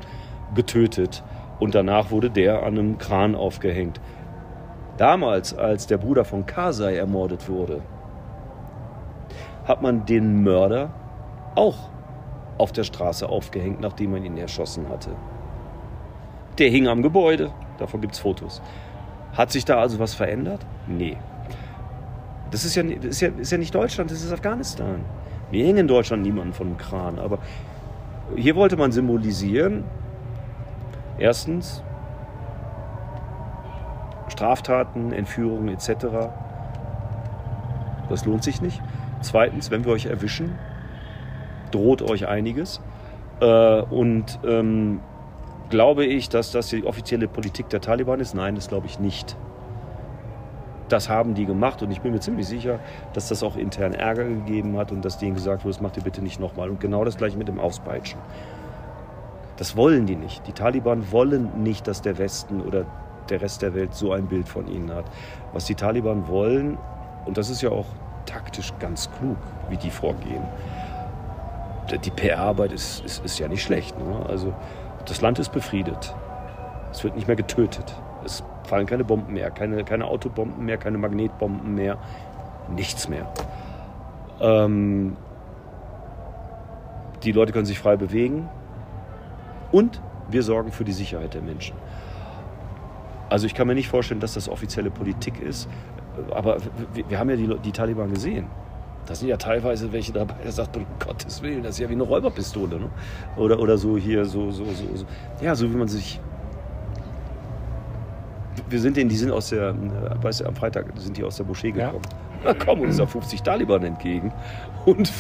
[0.56, 1.24] getötet.
[1.60, 4.02] Und danach wurde der an einem Kran aufgehängt.
[4.98, 7.82] Damals, als der Bruder von Kasai ermordet wurde,
[9.72, 10.90] hat man den Mörder
[11.56, 11.78] auch
[12.58, 15.12] auf der Straße aufgehängt, nachdem man ihn erschossen hatte.
[16.58, 18.62] Der hing am Gebäude, davon gibt es Fotos.
[19.32, 20.66] Hat sich da also was verändert?
[20.88, 21.16] Nee.
[22.52, 25.06] Das ist ja, ist, ja, ist ja nicht Deutschland, das ist Afghanistan.
[25.52, 27.40] Wir hängen in Deutschland niemanden von einem Kran, aber
[28.36, 29.86] hier wollte man symbolisieren,
[31.18, 31.82] erstens,
[34.28, 36.30] Straftaten, Entführungen etc.
[38.10, 38.82] Das lohnt sich nicht.
[39.22, 40.58] Zweitens, wenn wir euch erwischen,
[41.72, 42.82] droht euch einiges.
[43.40, 45.00] Äh, und ähm,
[45.70, 48.34] glaube ich, dass das die offizielle Politik der Taliban ist?
[48.34, 49.36] Nein, das glaube ich nicht.
[50.90, 52.80] Das haben die gemacht und ich bin mir ziemlich sicher,
[53.14, 56.04] dass das auch intern Ärger gegeben hat und dass denen gesagt wurde, das macht ihr
[56.04, 56.70] bitte nicht nochmal.
[56.70, 58.20] Und genau das gleiche mit dem Auspeitschen.
[59.56, 60.46] Das wollen die nicht.
[60.48, 62.86] Die Taliban wollen nicht, dass der Westen oder
[63.30, 65.06] der Rest der Welt so ein Bild von ihnen hat.
[65.54, 66.78] Was die Taliban wollen,
[67.26, 67.86] und das ist ja auch
[68.26, 69.38] taktisch ganz klug,
[69.70, 70.44] wie die vorgehen.
[72.04, 73.98] Die PR-Arbeit ist, ist, ist, ja nicht schlecht.
[73.98, 74.26] Ne?
[74.30, 74.54] Also
[75.06, 76.16] das Land ist befriedet.
[76.92, 77.96] Es wird nicht mehr getötet.
[78.24, 81.98] Es fallen keine Bomben mehr, keine, keine Autobomben mehr, keine Magnetbomben mehr,
[82.70, 83.28] nichts mehr.
[84.40, 85.18] Ähm,
[87.24, 88.50] die Leute können sich frei bewegen
[89.72, 91.76] und wir sorgen für die Sicherheit der Menschen.
[93.32, 95.68] Also ich kann mir nicht vorstellen, dass das offizielle Politik ist
[96.32, 96.58] aber
[96.94, 98.48] wir, wir haben ja die, die Taliban gesehen.
[99.06, 101.94] Da sind ja teilweise welche dabei, der sagt, um Gottes Willen, das ist ja wie
[101.94, 102.80] eine Räuberpistole.
[102.80, 102.90] Ne?
[103.36, 105.06] Oder, oder so hier, so, so, so, so.
[105.42, 106.20] Ja, so wie man sich.
[108.70, 109.74] Wir sind denen, die sind aus der,
[110.22, 112.02] weißt du, am Freitag sind die aus der Moschee gekommen.
[112.04, 112.54] Ja.
[112.54, 114.34] Da kommen uns da 50 Taliban entgegen
[114.86, 115.12] und,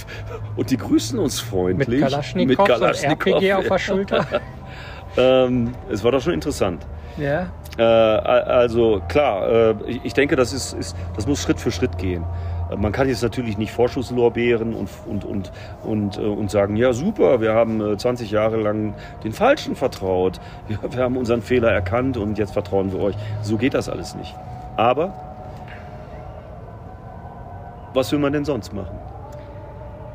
[0.56, 1.88] und die grüßen uns freundlich.
[1.88, 4.26] Mit Kalaschnikow, mit Kalaschnikow und RPG auf der Schulter.
[5.17, 6.86] Ähm, es war doch schon interessant.
[7.17, 7.47] Ja.
[7.78, 12.24] Äh, also klar, äh, ich denke, das, ist, ist, das muss Schritt für Schritt gehen.
[12.69, 15.52] Äh, man kann jetzt natürlich nicht Vorschusslorbeeren und, und, und,
[15.84, 18.93] und, äh, und sagen, ja super, wir haben 20 Jahre lang
[19.24, 23.15] den Falschen vertraut, wir, wir haben unseren Fehler erkannt und jetzt vertrauen wir euch.
[23.41, 24.36] So geht das alles nicht.
[24.78, 25.13] Aber
[27.93, 29.01] was will man denn sonst machen?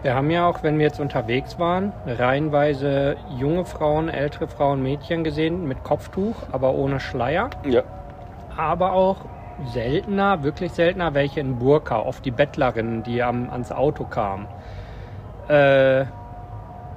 [0.07, 5.25] Wir haben ja auch, wenn wir jetzt unterwegs waren, reihenweise junge Frauen, ältere Frauen, Mädchen
[5.25, 7.51] gesehen mit Kopftuch, aber ohne Schleier.
[7.69, 7.83] Ja.
[8.57, 9.17] Aber auch
[9.73, 14.47] seltener, wirklich seltener, welche in Burka, oft die Bettlerinnen, die am, ans Auto kamen.
[15.49, 16.05] Äh,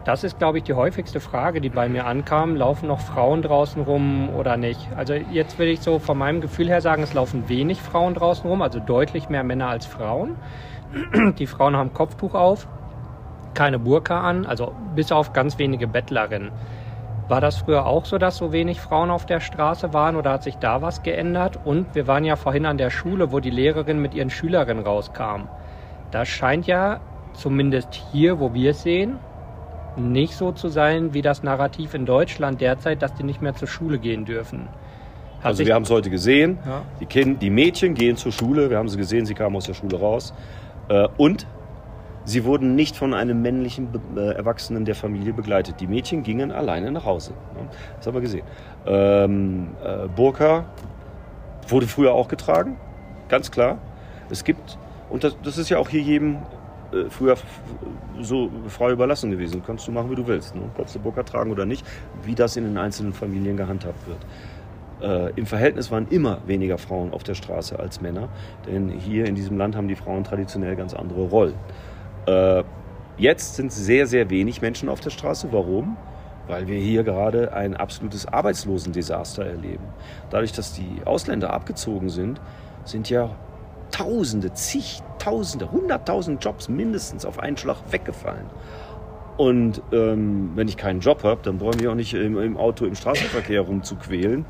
[0.05, 2.55] das ist, glaube ich, die häufigste Frage, die bei mir ankam.
[2.55, 4.87] Laufen noch Frauen draußen rum oder nicht?
[4.95, 8.47] Also jetzt will ich so von meinem Gefühl her sagen, es laufen wenig Frauen draußen
[8.47, 10.35] rum, also deutlich mehr Männer als Frauen.
[11.39, 12.67] Die Frauen haben Kopftuch auf,
[13.53, 16.51] keine Burka an, also bis auf ganz wenige Bettlerinnen.
[17.27, 20.43] War das früher auch so, dass so wenig Frauen auf der Straße waren oder hat
[20.43, 21.59] sich da was geändert?
[21.63, 25.47] Und wir waren ja vorhin an der Schule, wo die Lehrerin mit ihren Schülerinnen rauskam.
[26.09, 26.99] Da scheint ja,
[27.33, 29.17] zumindest hier, wo wir es sehen,
[29.95, 33.67] nicht so zu sein wie das Narrativ in Deutschland derzeit, dass die nicht mehr zur
[33.67, 34.67] Schule gehen dürfen.
[35.39, 36.57] Hat also wir haben es heute gesehen.
[36.65, 36.81] Ja.
[36.99, 38.69] Die, kind, die Mädchen gehen zur Schule.
[38.69, 40.33] Wir haben sie gesehen, sie kamen aus der Schule raus.
[40.89, 41.45] Äh, und
[42.29, 45.79] sie wurden nicht von einem männlichen äh, Erwachsenen der Familie begleitet.
[45.79, 47.33] Die Mädchen gingen alleine nach Hause.
[47.97, 48.45] Das haben wir gesehen.
[48.85, 50.65] Ähm, äh, Burka
[51.67, 52.77] wurde früher auch getragen,
[53.27, 53.79] ganz klar.
[54.29, 54.77] Es gibt,
[55.09, 56.37] und das, das ist ja auch hier jedem
[56.93, 57.35] äh, früher
[58.21, 59.63] so frei überlassen gewesen.
[59.65, 60.55] Kannst du machen, wie du willst.
[60.55, 60.61] Ne?
[60.77, 61.85] Kannst du Burka tragen oder nicht,
[62.23, 64.19] wie das in den einzelnen Familien gehandhabt wird.
[65.01, 68.29] Äh, Im Verhältnis waren immer weniger Frauen auf der Straße als Männer,
[68.67, 71.55] denn hier in diesem Land haben die Frauen traditionell ganz andere Rollen.
[72.29, 72.63] Äh,
[73.17, 75.49] jetzt sind sehr, sehr wenig Menschen auf der Straße.
[75.51, 75.97] Warum?
[76.47, 79.83] Weil wir hier gerade ein absolutes Arbeitslosendesaster erleben.
[80.29, 82.39] Dadurch, dass die Ausländer abgezogen sind,
[82.85, 83.29] sind ja
[83.91, 88.45] Tausende, zigtausende, hunderttausend Jobs mindestens auf einen Schlag weggefallen.
[89.37, 92.85] Und ähm, wenn ich keinen Job habe, dann brauchen wir auch nicht im, im Auto
[92.85, 94.45] im Straßenverkehr rumzuquälen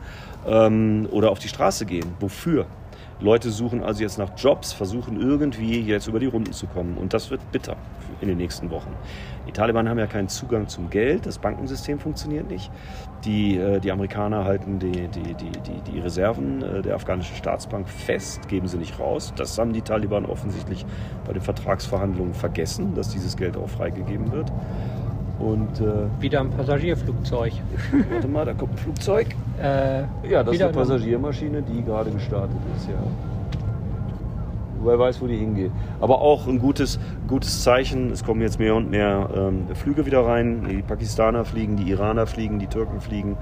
[0.47, 2.13] ähm, oder auf die Straße gehen.
[2.19, 2.65] Wofür?
[3.21, 6.97] Leute suchen also jetzt nach Jobs, versuchen irgendwie jetzt über die Runden zu kommen.
[6.97, 7.75] Und das wird bitter
[8.21, 8.95] in den nächsten Wochen.
[9.47, 12.71] Die Taliban haben ja keinen Zugang zum Geld, das Bankensystem funktioniert nicht.
[13.25, 18.47] Die, äh, die Amerikaner halten die, die, die, die, Reserven äh, der afghanischen Staatsbank fest,
[18.47, 19.33] geben sie nicht raus.
[19.35, 20.85] Das haben die Taliban offensichtlich
[21.25, 24.51] bei den Vertragsverhandlungen vergessen, dass dieses Geld auch freigegeben wird.
[25.39, 27.53] Und, äh, wieder ein Passagierflugzeug.
[28.11, 29.27] Warte mal, da kommt ein Flugzeug.
[29.61, 32.95] Äh, ja, das ist eine Passagiermaschine, die gerade gestartet ist, ja.
[34.81, 35.71] Wer weiß, wo die hingeht.
[35.99, 38.11] Aber auch ein gutes, gutes Zeichen.
[38.11, 40.67] Es kommen jetzt mehr und mehr ähm, Flüge wieder rein.
[40.69, 43.35] Die Pakistaner fliegen, die Iraner fliegen, die Türken fliegen.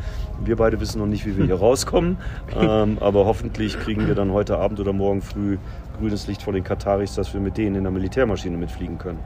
[0.44, 2.18] Wir beide wissen noch nicht, wie wir hier rauskommen.
[2.60, 5.58] Ähm, aber hoffentlich kriegen wir dann heute Abend oder morgen früh
[6.00, 9.20] grünes Licht von den Kataris, dass wir mit denen in der Militärmaschine mitfliegen können.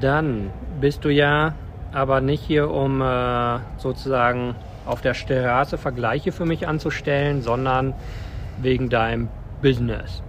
[0.00, 1.54] Dann bist du ja
[1.92, 4.54] aber nicht hier, um äh, sozusagen
[4.86, 7.94] auf der Straße Vergleiche für mich anzustellen, sondern
[8.60, 9.28] wegen deinem
[9.62, 10.22] Business.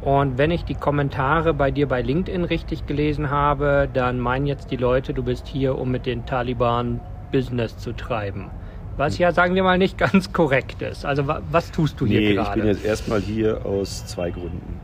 [0.00, 4.70] Und wenn ich die Kommentare bei dir bei LinkedIn richtig gelesen habe, dann meinen jetzt
[4.70, 7.00] die Leute, du bist hier, um mit den Taliban
[7.30, 8.50] Business zu treiben.
[8.96, 11.04] Was ja, sagen wir mal, nicht ganz korrekt ist.
[11.04, 12.58] Also was tust du hier nee, gerade?
[12.58, 14.80] Ich bin jetzt erstmal hier aus zwei Gründen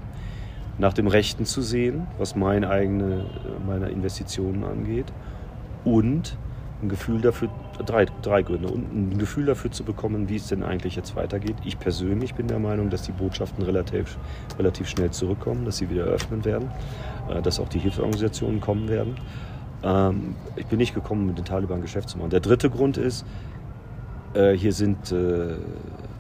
[0.78, 3.26] nach dem Rechten zu sehen, was meine eigene,
[3.66, 5.06] meine Investitionen angeht.
[5.84, 6.36] Und
[6.82, 7.48] ein Gefühl dafür,
[7.84, 11.56] drei, drei Gründe, und ein Gefühl dafür zu bekommen, wie es denn eigentlich jetzt weitergeht.
[11.64, 14.16] Ich persönlich bin der Meinung, dass die Botschaften relativ,
[14.58, 16.70] relativ schnell zurückkommen, dass sie wieder öffnen werden,
[17.28, 19.16] äh, dass auch die Hilfsorganisationen kommen werden.
[19.82, 22.30] Ähm, ich bin nicht gekommen, mit den Taliban Geschäft zu machen.
[22.30, 23.24] Der dritte Grund ist,
[24.34, 25.54] äh, hier sind äh,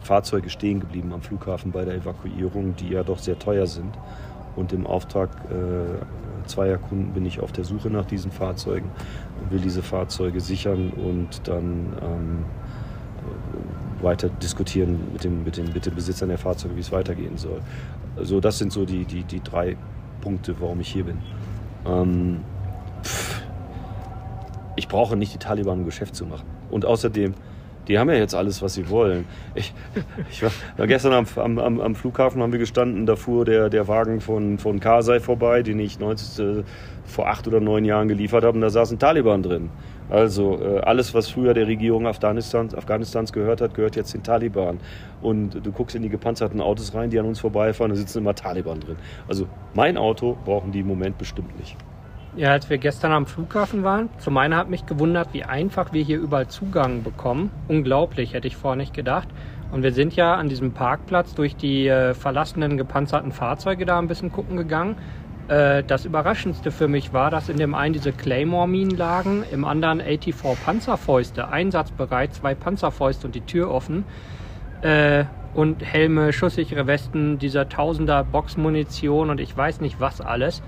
[0.02, 3.94] Fahrzeuge stehen geblieben am Flughafen bei der Evakuierung, die ja doch sehr teuer sind.
[4.58, 8.90] Und im Auftrag äh, zweier Kunden bin ich auf der Suche nach diesen Fahrzeugen
[9.40, 12.44] und will diese Fahrzeuge sichern und dann ähm,
[14.02, 17.60] weiter diskutieren mit, dem, mit, den, mit den Besitzern der Fahrzeuge, wie es weitergehen soll.
[18.16, 19.76] Also das sind so die, die, die drei
[20.20, 21.18] Punkte, warum ich hier bin.
[21.86, 22.40] Ähm,
[24.74, 26.46] ich brauche nicht die Taliban, um Geschäft zu machen.
[26.70, 27.34] Und außerdem,
[27.88, 29.24] die haben ja jetzt alles, was sie wollen.
[29.54, 29.72] Ich,
[30.30, 34.20] ich war, gestern am, am, am, Flughafen haben wir gestanden, da fuhr der, der Wagen
[34.20, 36.62] von, von Karzai vorbei, den ich 19, äh,
[37.06, 39.70] vor acht oder neun Jahren geliefert habe, und da saßen Taliban drin.
[40.10, 44.78] Also äh, alles, was früher der Regierung Afghanistans, Afghanistans gehört hat, gehört jetzt den Taliban.
[45.20, 48.34] Und du guckst in die gepanzerten Autos rein, die an uns vorbeifahren, da sitzen immer
[48.34, 48.96] Taliban drin.
[49.26, 51.76] Also mein Auto brauchen die im Moment bestimmt nicht.
[52.36, 56.02] Ja, als wir gestern am Flughafen waren, zum einen hat mich gewundert, wie einfach wir
[56.04, 57.50] hier überall Zugang bekommen.
[57.66, 59.28] Unglaublich, hätte ich vorher nicht gedacht.
[59.72, 64.08] Und wir sind ja an diesem Parkplatz durch die äh, verlassenen gepanzerten Fahrzeuge da ein
[64.08, 64.96] bisschen gucken gegangen.
[65.48, 70.00] Äh, das Überraschendste für mich war, dass in dem einen diese Claymore-Minen lagen, im anderen
[70.00, 74.04] 84 Panzerfäuste, einsatzbereit, zwei Panzerfäuste und die Tür offen.
[74.82, 80.62] Äh, und Helme, schusssichere Westen, dieser Tausender Boxmunition und ich weiß nicht was alles.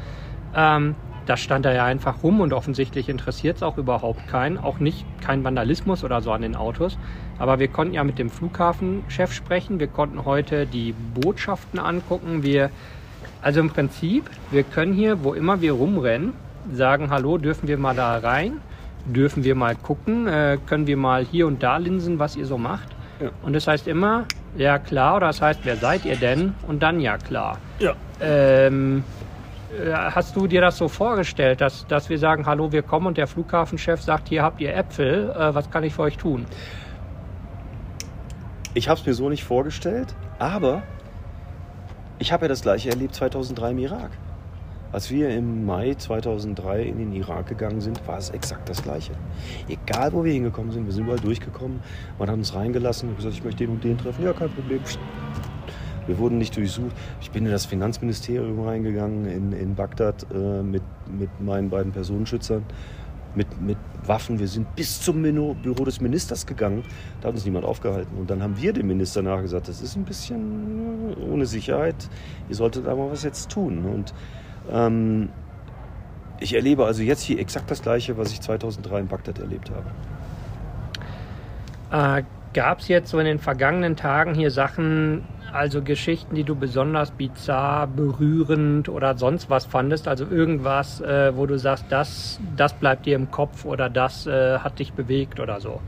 [0.57, 0.97] Ähm,
[1.27, 4.59] das stand da ja einfach rum und offensichtlich interessiert es auch überhaupt keinen.
[4.59, 6.99] Auch nicht kein Vandalismus oder so an den Autos.
[7.39, 9.81] Aber wir konnten ja mit dem Flughafenchef sprechen.
[9.81, 12.43] Wir konnten heute die Botschaften angucken.
[12.43, 12.71] Wir,
[13.43, 16.33] also im Prinzip, wir können hier, wo immer wir rumrennen,
[16.73, 18.61] sagen, hallo, dürfen wir mal da rein?
[19.07, 20.27] Dürfen wir mal gucken?
[20.27, 22.89] Äh, können wir mal hier und da linsen, was ihr so macht?
[23.21, 23.31] Ja.
[23.43, 24.25] Und das heißt immer,
[24.57, 26.55] ja klar, oder das heißt, wer seid ihr denn?
[26.67, 27.59] Und dann ja klar.
[27.79, 27.95] Ja.
[28.21, 29.30] Ähm, äh,
[29.87, 33.27] hast du dir das so vorgestellt, dass, dass wir sagen, hallo, wir kommen und der
[33.27, 36.47] Flughafenchef sagt, hier habt ihr Äpfel, äh, was kann ich für euch tun?
[38.75, 40.83] Ich habe es mir so nicht vorgestellt, aber
[42.19, 44.11] ich habe ja das gleiche erlebt 2003 im Irak.
[44.93, 49.13] Als wir im Mai 2003 in den Irak gegangen sind, war es exakt das Gleiche.
[49.69, 51.81] Egal, wo wir hingekommen sind, wir sind überall durchgekommen.
[52.19, 54.25] Man hat uns reingelassen und gesagt, ich möchte den und den treffen.
[54.25, 54.81] Ja, kein Problem.
[56.11, 56.91] Wir wurden nicht durchsucht.
[57.21, 62.65] Ich bin in das Finanzministerium reingegangen in, in Bagdad äh, mit, mit meinen beiden Personenschützern,
[63.37, 64.41] mit, mit Waffen.
[64.41, 66.83] Wir sind bis zum Büro des Ministers gegangen.
[67.21, 68.19] Da hat uns niemand aufgehalten.
[68.19, 72.09] Und dann haben wir dem Minister nachgesagt, das ist ein bisschen ohne Sicherheit.
[72.49, 73.85] Ihr solltet aber was jetzt tun.
[73.85, 74.13] Und
[74.69, 75.29] ähm,
[76.41, 79.87] ich erlebe also jetzt hier exakt das Gleiche, was ich 2003 in Bagdad erlebt habe.
[82.19, 86.55] Äh, Gab es jetzt so in den vergangenen Tagen hier Sachen, also Geschichten, die du
[86.55, 90.09] besonders bizarr, berührend oder sonst was fandest?
[90.09, 94.59] Also irgendwas, äh, wo du sagst, das, das bleibt dir im Kopf oder das äh,
[94.59, 95.81] hat dich bewegt oder so?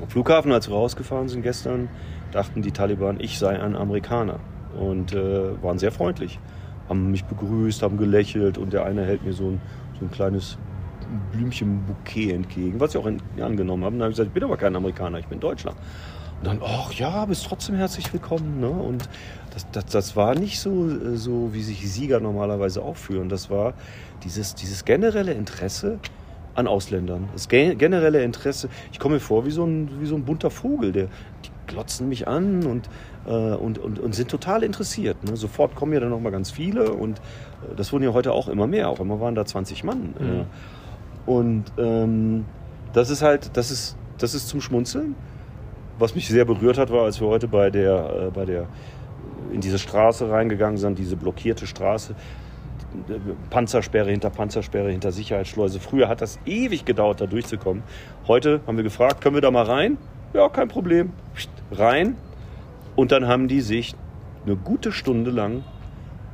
[0.00, 1.88] Am Flughafen, als wir rausgefahren sind gestern,
[2.32, 4.38] dachten die Taliban, ich sei ein Amerikaner
[4.78, 6.38] und äh, waren sehr freundlich.
[6.88, 9.60] Haben mich begrüßt, haben gelächelt und der eine hält mir so ein,
[9.98, 10.58] so ein kleines
[11.32, 13.94] Blümchenbouquet entgegen, was ich auch in, angenommen habe.
[13.94, 15.70] Und dann habe ich gesagt, ich bin aber kein Amerikaner, ich bin Deutscher.
[16.40, 18.60] Und dann, ach ja, bist trotzdem herzlich willkommen.
[18.60, 18.70] Ne?
[18.70, 19.08] Und
[19.52, 23.28] das, das, das war nicht so, so, wie sich Sieger normalerweise aufführen.
[23.28, 23.74] Das war
[24.24, 25.98] dieses, dieses generelle Interesse
[26.54, 27.28] an Ausländern.
[27.32, 28.68] Das generelle Interesse.
[28.92, 30.92] Ich komme mir vor wie so ein, wie so ein bunter Vogel.
[30.92, 31.08] Der,
[31.44, 32.88] die glotzen mich an und,
[33.26, 35.22] äh, und, und, und sind total interessiert.
[35.24, 35.36] Ne?
[35.36, 36.92] Sofort kommen ja dann noch mal ganz viele.
[36.92, 38.88] Und äh, das wurden ja heute auch immer mehr.
[38.88, 40.14] Auf einmal waren da 20 Mann.
[40.18, 40.26] Mhm.
[40.26, 40.44] Äh,
[41.26, 42.44] und ähm,
[42.92, 45.14] das ist halt, das ist, das ist zum Schmunzeln.
[45.98, 48.66] Was mich sehr berührt hat, war, als wir heute bei der, äh, bei der,
[49.52, 52.14] in diese Straße reingegangen sind, diese blockierte Straße,
[53.50, 55.78] Panzersperre hinter Panzersperre hinter Sicherheitsschleuse.
[55.78, 57.82] Früher hat das ewig gedauert, da durchzukommen.
[58.26, 59.98] Heute haben wir gefragt, können wir da mal rein?
[60.32, 61.12] Ja, kein Problem.
[61.70, 62.16] Rein.
[62.96, 63.94] Und dann haben die sich
[64.44, 65.62] eine gute Stunde lang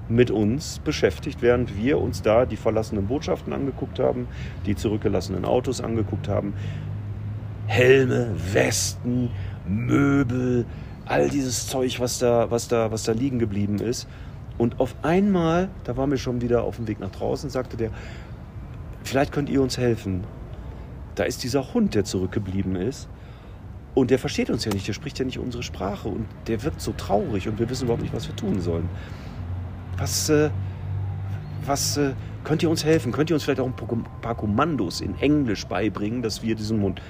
[0.09, 4.29] mit uns beschäftigt, während wir uns da die verlassenen Botschaften angeguckt haben,
[4.65, 6.55] die zurückgelassenen Autos angeguckt haben.
[7.67, 9.31] Helme, Westen,
[9.67, 10.65] Möbel,
[11.05, 14.07] all dieses Zeug, was da, was da, was da liegen geblieben ist.
[14.59, 17.91] Und auf einmal, da waren wir schon wieder auf dem Weg nach draußen, sagte der,
[19.03, 20.25] vielleicht könnt ihr uns helfen.
[21.17, 23.09] Da ist dieser Hund, der zurückgeblieben ist.
[23.95, 26.83] Und der versteht uns ja nicht, der spricht ja nicht unsere Sprache und der wirkt
[26.83, 28.89] so traurig und wir wissen überhaupt nicht, was wir tun sollen
[29.99, 30.51] was, äh,
[31.65, 32.13] was äh,
[32.45, 33.13] könnt ihr uns helfen?
[33.13, 37.01] Könnt ihr uns vielleicht auch ein paar Kommandos in Englisch beibringen, dass wir diesen Hund.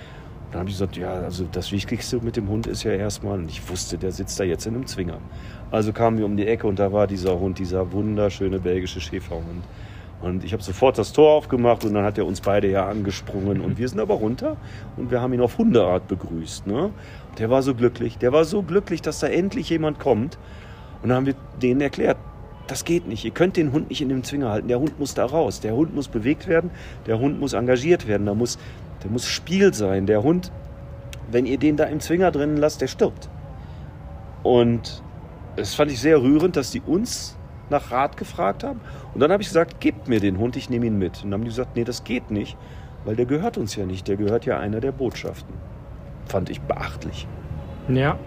[0.50, 3.50] Dann habe ich gesagt, ja, also das Wichtigste mit dem Hund ist ja erstmal, und
[3.50, 5.18] ich wusste, der sitzt da jetzt in einem Zwinger.
[5.70, 9.64] Also kamen wir um die Ecke und da war dieser Hund, dieser wunderschöne belgische Schäferhund.
[10.22, 13.60] Und ich habe sofort das Tor aufgemacht und dann hat er uns beide ja angesprungen.
[13.60, 14.56] Und wir sind aber runter
[14.96, 16.66] und wir haben ihn auf Hundeart begrüßt.
[16.66, 16.90] Ne?
[17.38, 20.38] Der war so glücklich, der war so glücklich, dass da endlich jemand kommt.
[21.02, 22.16] Und dann haben wir denen erklärt,
[22.66, 23.24] das geht nicht.
[23.24, 24.68] Ihr könnt den Hund nicht in dem Zwinger halten.
[24.68, 25.60] Der Hund muss da raus.
[25.60, 26.70] Der Hund muss bewegt werden.
[27.06, 28.26] Der Hund muss engagiert werden.
[28.26, 28.58] Da muss,
[29.02, 30.06] der muss Spiel sein.
[30.06, 30.50] Der Hund,
[31.30, 33.28] wenn ihr den da im Zwinger drinnen lasst, der stirbt.
[34.42, 35.02] Und
[35.56, 37.36] es fand ich sehr rührend, dass die uns
[37.70, 38.80] nach Rat gefragt haben.
[39.14, 41.16] Und dann habe ich gesagt, gebt mir den Hund, ich nehme ihn mit.
[41.16, 42.56] Und dann haben die gesagt, nee, das geht nicht,
[43.04, 44.06] weil der gehört uns ja nicht.
[44.08, 45.54] Der gehört ja einer der Botschaften.
[46.26, 47.26] Fand ich beachtlich.
[47.88, 48.18] Ja.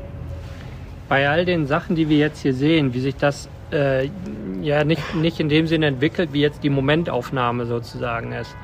[1.08, 4.10] Bei all den Sachen, die wir jetzt hier sehen, wie sich das äh,
[4.62, 8.55] ja nicht, nicht in dem Sinne entwickelt, wie jetzt die Momentaufnahme sozusagen ist.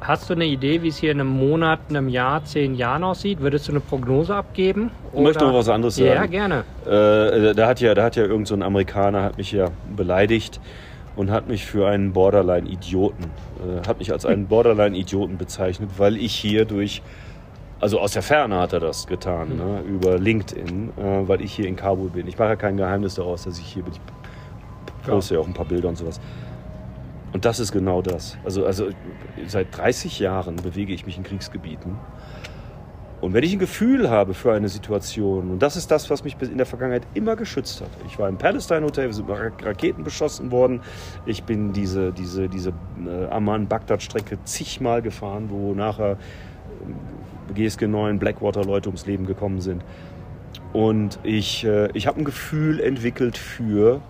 [0.00, 3.40] Hast du eine Idee, wie es hier in einem Monat, einem Jahr, zehn Jahren aussieht?
[3.40, 4.90] Würdest du eine Prognose abgeben?
[5.12, 6.08] Ich möchte noch was anderes sagen.
[6.08, 6.64] Ja, gerne.
[6.84, 10.60] Äh, da hat ja, da hat ja irgend so ein Amerikaner hat mich ja beleidigt
[11.14, 16.34] und hat mich für einen Borderline-Idioten, äh, hat mich als einen Borderline-Idioten bezeichnet, weil ich
[16.34, 17.00] hier durch,
[17.78, 19.56] also aus der Ferne hat er das getan, mhm.
[19.56, 22.26] ne, über LinkedIn, äh, weil ich hier in Kabul bin.
[22.26, 23.92] Ich mache ja kein Geheimnis daraus, dass ich hier bin.
[23.92, 24.00] Ich
[25.02, 25.40] poste ja.
[25.40, 26.20] auch ein paar Bilder und sowas.
[27.32, 28.36] Und das ist genau das.
[28.44, 28.88] Also, also
[29.46, 31.96] seit 30 Jahren bewege ich mich in Kriegsgebieten.
[33.22, 36.36] Und wenn ich ein Gefühl habe für eine Situation, und das ist das, was mich
[36.42, 37.88] in der Vergangenheit immer geschützt hat.
[38.04, 40.80] Ich war im Palestine Hotel, wir sind mit Raketen beschossen worden.
[41.24, 42.72] Ich bin diese, diese, diese
[43.06, 46.18] äh, Amman-Bagdad-Strecke zigmal gefahren, wo nachher
[47.48, 49.84] äh, GSG 9 Blackwater-Leute ums Leben gekommen sind.
[50.72, 54.00] Und ich, äh, ich habe ein Gefühl entwickelt für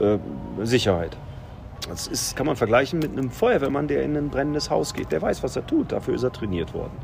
[0.00, 0.18] äh,
[0.64, 1.16] Sicherheit.
[1.88, 5.12] Das ist, kann man vergleichen mit einem Feuerwehrmann, der in ein brennendes Haus geht.
[5.12, 5.92] Der weiß, was er tut.
[5.92, 6.96] Dafür ist er trainiert worden.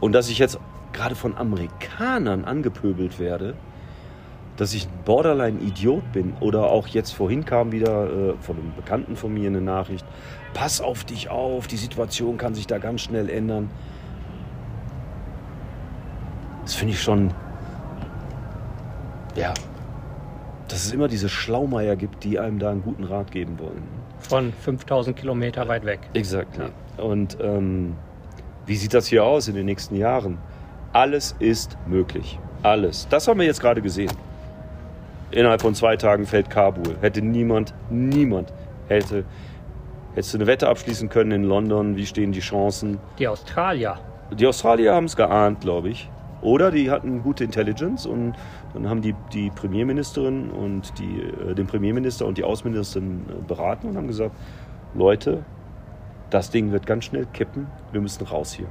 [0.00, 0.58] Und dass ich jetzt
[0.92, 3.54] gerade von Amerikanern angepöbelt werde,
[4.56, 9.34] dass ich Borderline-Idiot bin oder auch jetzt vorhin kam wieder äh, von einem Bekannten von
[9.34, 10.06] mir eine Nachricht,
[10.54, 13.70] pass auf dich auf, die Situation kann sich da ganz schnell ändern.
[16.62, 17.32] Das finde ich schon,
[19.34, 19.52] ja,
[20.68, 23.82] dass es immer diese Schlaumeier gibt, die einem da einen guten Rat geben wollen.
[24.18, 26.00] Von 5000 Kilometer weit weg.
[26.14, 26.58] Exakt.
[26.58, 26.70] Ja.
[27.02, 27.94] Und ähm,
[28.66, 30.38] wie sieht das hier aus in den nächsten Jahren?
[30.92, 32.38] Alles ist möglich.
[32.62, 33.06] Alles.
[33.10, 34.12] Das haben wir jetzt gerade gesehen.
[35.30, 36.96] Innerhalb von zwei Tagen fällt Kabul.
[37.00, 38.52] Hätte niemand, niemand
[38.88, 39.24] hätte,
[40.14, 41.96] hättest du eine Wette abschließen können in London.
[41.96, 42.98] Wie stehen die Chancen?
[43.18, 43.98] Die Australier.
[44.32, 46.08] Die Australier haben es geahnt, glaube ich.
[46.40, 48.34] Oder die hatten gute Intelligence und
[48.74, 53.88] dann haben die, die Premierministerin und die, äh, den Premierminister und die Außenministerin äh, beraten
[53.88, 54.34] und haben gesagt,
[54.94, 55.44] Leute,
[56.30, 58.66] das Ding wird ganz schnell kippen, wir müssen raus hier.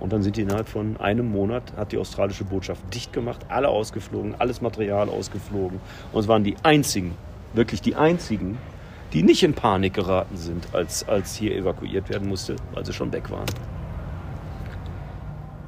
[0.00, 3.68] Und dann sind die innerhalb von einem Monat, hat die australische Botschaft dicht gemacht, alle
[3.68, 5.80] ausgeflogen, alles Material ausgeflogen.
[6.12, 7.14] Und es waren die einzigen,
[7.54, 8.58] wirklich die einzigen,
[9.14, 13.12] die nicht in Panik geraten sind, als, als hier evakuiert werden musste, weil sie schon
[13.12, 13.46] weg waren.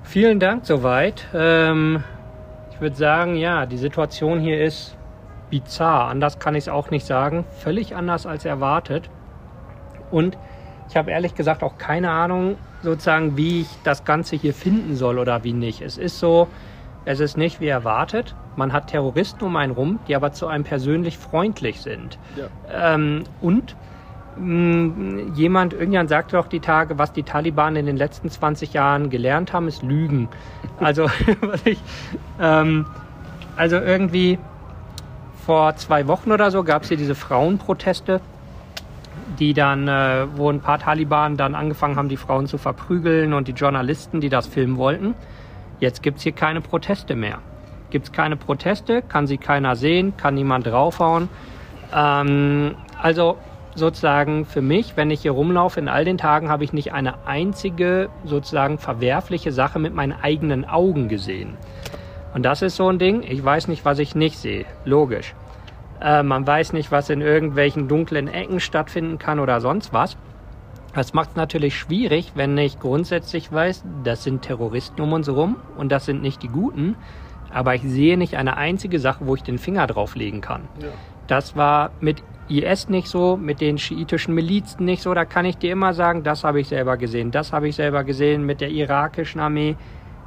[0.03, 1.27] Vielen Dank soweit.
[1.33, 2.03] Ähm,
[2.79, 4.97] ich würde sagen, ja, die Situation hier ist
[5.51, 6.11] bizarr.
[6.11, 7.45] Anders kann ich es auch nicht sagen.
[7.59, 9.11] Völlig anders als erwartet.
[10.13, 10.39] Und
[10.89, 15.19] ich habe ehrlich gesagt auch keine Ahnung, sozusagen, wie ich das Ganze hier finden soll
[15.19, 15.81] oder wie nicht.
[15.81, 16.47] Es ist so,
[17.05, 18.37] es ist nicht wie erwartet.
[18.55, 22.17] Man hat Terroristen um einen rum, die aber zu einem persönlich freundlich sind.
[22.37, 22.95] Ja.
[22.95, 23.75] Ähm, und
[25.35, 29.53] jemand, irgendjemand sagte doch die Tage, was die Taliban in den letzten 20 Jahren gelernt
[29.53, 30.29] haben, ist Lügen.
[30.81, 31.07] Also,
[31.41, 31.81] was ich,
[32.41, 32.87] ähm,
[33.57, 34.39] also irgendwie
[35.45, 38.21] vor zwei Wochen oder so gab es hier diese Frauenproteste
[39.39, 43.49] die dann, äh, wo ein paar Taliban dann angefangen haben, die Frauen zu verprügeln und
[43.49, 45.15] die Journalisten, die das filmen wollten.
[45.81, 47.39] Jetzt gibt's hier keine Proteste mehr.
[47.91, 51.29] Gibt's keine Proteste, kann sie keiner sehen, kann niemand draufhauen.
[51.95, 53.39] Ähm, also
[53.79, 57.27] sozusagen für mich, wenn ich hier rumlaufe, in all den Tagen habe ich nicht eine
[57.27, 61.57] einzige sozusagen verwerfliche Sache mit meinen eigenen Augen gesehen.
[62.35, 64.67] Und das ist so ein Ding, ich weiß nicht, was ich nicht sehe.
[64.85, 65.35] Logisch.
[66.01, 70.17] Äh, man weiß nicht, was in irgendwelchen dunklen Ecken stattfinden kann oder sonst was.
[70.95, 75.57] Das macht es natürlich schwierig, wenn ich grundsätzlich weiß, das sind Terroristen um uns herum
[75.77, 76.97] und das sind nicht die Guten.
[77.51, 80.69] Aber ich sehe nicht eine einzige Sache, wo ich den Finger drauflegen kann.
[80.81, 80.89] Ja.
[81.27, 85.15] Das war mit IS nicht so, mit den schiitischen Milizen nicht so.
[85.15, 88.05] Da kann ich dir immer sagen, das habe ich selber gesehen, das habe ich selber
[88.05, 89.77] gesehen mit der irakischen Armee.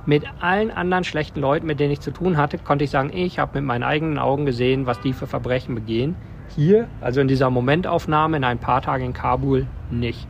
[0.05, 3.37] Mit allen anderen schlechten Leuten, mit denen ich zu tun hatte, konnte ich sagen, ich
[3.37, 6.15] habe mit meinen eigenen Augen gesehen, was die für Verbrechen begehen.
[6.55, 10.27] Hier, also in dieser Momentaufnahme in ein paar Tagen in Kabul, nicht.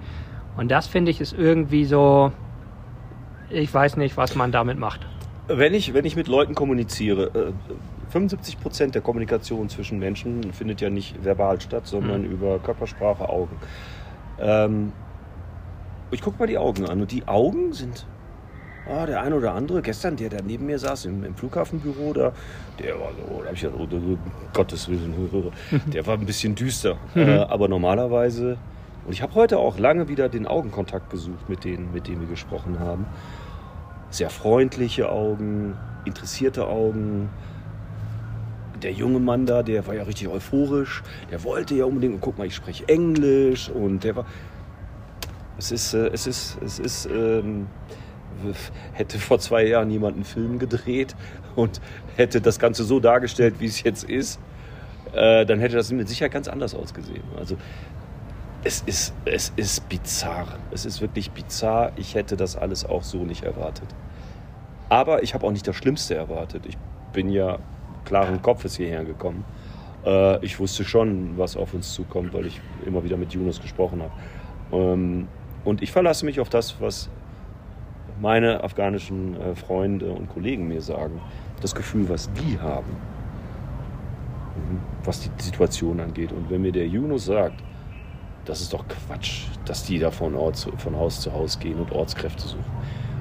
[0.57, 2.33] Und das finde ich ist irgendwie so,
[3.49, 5.07] ich weiß nicht, was man damit macht.
[5.47, 7.53] Wenn ich, wenn ich mit Leuten kommuniziere,
[8.11, 12.31] 75 äh, Prozent der Kommunikation zwischen Menschen findet ja nicht verbal statt, sondern mhm.
[12.31, 13.57] über Körpersprache, Augen.
[14.39, 14.91] Ähm,
[16.11, 18.05] ich gucke mal die Augen an und die Augen sind
[18.87, 22.33] oh, der eine oder andere, gestern, der, der neben mir saß im, im Flughafenbüro, da,
[22.79, 24.17] der war so, da habe ich ja, oh, oh,
[24.53, 25.13] Gottes Willen,
[25.93, 26.97] der war ein bisschen düster.
[27.13, 27.27] Mhm.
[27.27, 28.57] äh, aber normalerweise,
[29.05, 32.27] und ich habe heute auch lange wieder den Augenkontakt gesucht mit denen, mit denen wir
[32.27, 33.05] gesprochen haben.
[34.09, 37.29] Sehr freundliche Augen, interessierte Augen.
[38.81, 41.03] Der junge Mann da, der war ja richtig euphorisch.
[41.29, 43.69] Der wollte ja unbedingt, und guck mal, ich spreche Englisch.
[43.69, 44.25] Und der war.
[45.57, 47.67] Es ist, äh, es ist, es ist, ähm,
[48.93, 51.15] hätte vor zwei Jahren jemand einen Film gedreht
[51.55, 51.81] und
[52.15, 54.39] hätte das Ganze so dargestellt, wie es jetzt ist,
[55.13, 57.23] äh, dann hätte das mit Sicherheit ganz anders ausgesehen.
[57.37, 57.57] Also
[58.63, 60.47] es ist, es ist bizarr.
[60.71, 61.91] Es ist wirklich bizarr.
[61.95, 63.87] Ich hätte das alles auch so nicht erwartet.
[64.89, 66.65] Aber ich habe auch nicht das Schlimmste erwartet.
[66.67, 66.77] Ich
[67.13, 67.59] bin ja
[68.11, 69.45] klaren Kopfes hierher gekommen.
[70.05, 74.01] Äh, ich wusste schon, was auf uns zukommt, weil ich immer wieder mit Yunus gesprochen
[74.01, 74.11] habe.
[74.73, 75.29] Ähm,
[75.63, 77.09] und ich verlasse mich auf das, was
[78.19, 81.21] meine afghanischen äh, Freunde und Kollegen mir sagen,
[81.61, 82.91] das Gefühl, was die haben,
[84.57, 86.33] mhm, was die Situation angeht.
[86.33, 87.63] Und wenn mir der Yunus sagt,
[88.43, 91.93] das ist doch Quatsch, dass die da von, Ort, von Haus zu Haus gehen und
[91.93, 92.65] Ortskräfte suchen.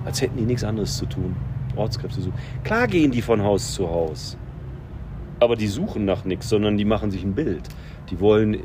[0.05, 1.37] als hätten die nichts anderes zu tun.
[1.77, 2.39] Ortskräfte suchen.
[2.65, 4.37] Klar gehen die von Haus zu Haus.
[5.41, 7.63] Aber die suchen nach nichts, sondern die machen sich ein Bild.
[8.11, 8.59] Die wollen,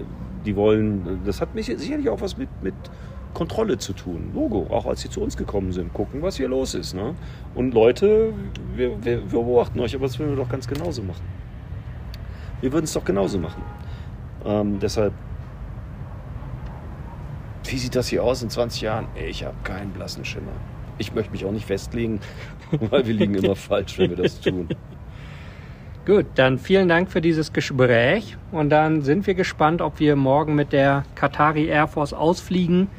[0.46, 2.76] die wollen, das hat mich sicherlich auch was mit, mit
[3.34, 4.32] Kontrolle zu tun.
[4.34, 6.96] Logo, auch als sie zu uns gekommen sind, gucken, was hier los ist.
[6.96, 7.14] Ne?
[7.54, 8.34] Und Leute,
[8.76, 11.24] wir, wir, wir beobachten euch, aber das würden wir doch ganz genauso machen.
[12.62, 13.62] Wir würden es doch genauso machen.
[14.46, 15.14] Ähm, deshalb,
[17.66, 19.08] wie sieht das hier aus in 20 Jahren?
[19.30, 20.54] Ich habe keinen blassen Schimmer.
[20.98, 22.22] Ich möchte mich auch nicht festlegen,
[22.90, 24.70] weil wir liegen immer falsch, wenn wir das tun.
[26.06, 30.54] Gut, dann vielen Dank für dieses Gespräch und dann sind wir gespannt, ob wir morgen
[30.54, 32.90] mit der Qatari Air Force ausfliegen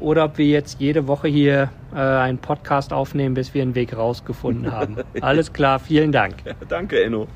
[0.00, 3.94] oder ob wir jetzt jede Woche hier äh, einen Podcast aufnehmen, bis wir einen Weg
[3.94, 4.96] rausgefunden haben.
[5.20, 6.36] Alles klar, vielen Dank.
[6.46, 7.28] Ja, danke, Enno.